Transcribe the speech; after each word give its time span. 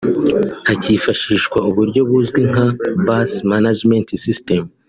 hakifashishwa 0.67 1.57
uburyo 1.69 2.01
buzwi 2.09 2.41
nka 2.51 2.65
‘Bus 3.05 3.31
Management 3.51 4.07
System’ 4.23 4.61